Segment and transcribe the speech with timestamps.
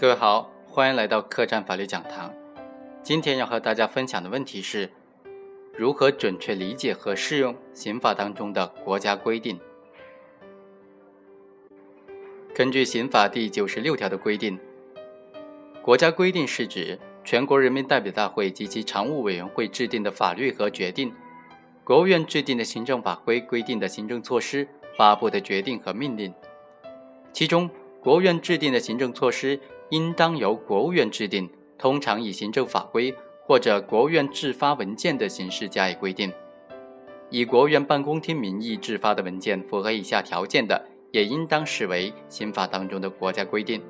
[0.00, 2.32] 各位好，欢迎来到客栈法律讲堂。
[3.02, 4.88] 今天要和大家分享的问题是：
[5.76, 9.60] 如何准确理解和适用刑法当中的国家规定？
[12.54, 14.58] 根据刑法第九十六条的规定，
[15.82, 21.12] 国家规定是指全国人民代表大会及其常务委员会制定的法律和决定，
[21.84, 26.32] 国务院制定的行政法规规定的行政措施、发布的决定和命令，
[27.34, 27.68] 其中
[28.00, 29.60] 国务院制定的行政措施。
[29.90, 36.32] 应当由国务院制定，通常以行政法规或者国务院制发文件的形式加以规定。
[37.28, 43.82] 以国务院办公厅名义制发的文件符合以下条件的，也应当视为刑法当中的国家规定：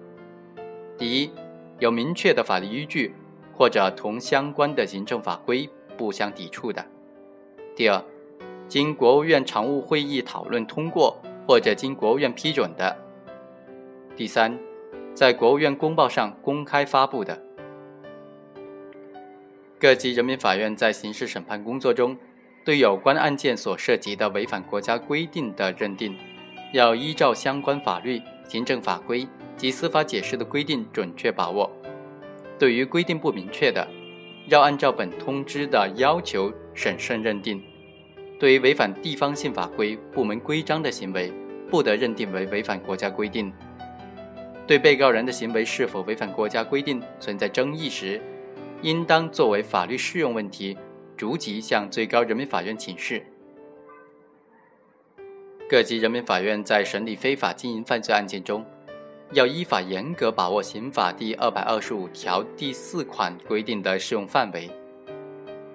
[0.97, 1.31] 第一，
[1.79, 3.15] 有明确的法律依据，
[3.55, 6.83] 或者同相关的行政法规不相抵触的；
[7.77, 8.03] 第二，
[8.69, 12.97] 经国务院常务会议讨论通过，或者经国务院批准的；
[14.17, 14.59] 第三。
[15.14, 17.41] 在国务院公报上公开发布的。
[19.78, 22.17] 各级人民法院在刑事审判工作中，
[22.64, 26.17] 对有关案件所涉及的违反国家规定的认定，
[26.72, 31.70] 要依照相关法律、行政法规及司法解释的规定准确把握；
[32.58, 33.86] 对于规定不明确的，
[34.48, 37.62] 要按照本通知的要求审慎认定。
[38.39, 41.33] 对于违反地方性法规、部门规章的行为，
[41.70, 43.52] 不得认定为违反国家规定。
[44.71, 48.23] 对被告人的行为是否违反国家规定存在争议时，
[48.83, 50.79] 应当作为法律适用问题，
[51.17, 53.21] 逐级向最高人民法院请示。
[55.69, 58.65] 各级人民法院在审理非法经营犯罪案件中，
[59.33, 64.71] 要依法严格把握刑法第二百二十五条第四款规定的适用范围。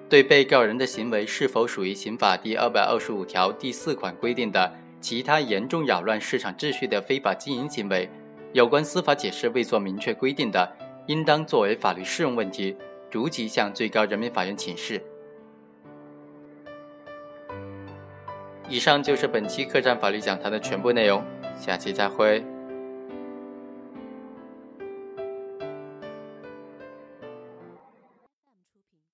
[0.07, 8.09] 对被告人的行为是否属于刑法第二百二十五条第四款规定的其他严重扰乱市场秩序的非法经营行为，
[8.55, 10.65] 有关司法解释未作明确规定的，
[11.07, 12.73] 应当作为法律适用问题，
[13.09, 15.03] 逐级向最高人民法院请示。
[18.69, 21.21] 以上就是本期客栈法律讲坛的全部内容，
[21.59, 22.41] 下期再会。